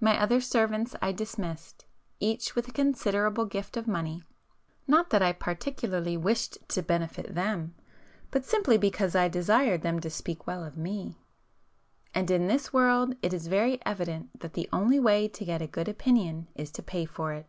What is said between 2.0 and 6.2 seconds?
each with a considerable gift of money, not that I particularly